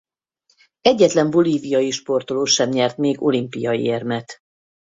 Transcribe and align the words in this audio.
Egyetlen 0.81 1.29
bolíviai 1.31 1.91
sportoló 1.91 2.43
sem 2.45 2.69
nyert 2.69 2.97
még 2.97 3.23
olimpiai 3.23 3.83
érmet. 3.83 4.37